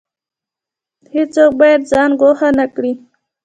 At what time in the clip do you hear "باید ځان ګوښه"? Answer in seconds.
1.59-2.49